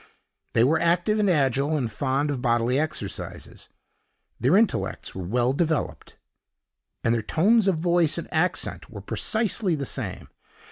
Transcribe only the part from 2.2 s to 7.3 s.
of bodily exercises; their intellects were well developed, and their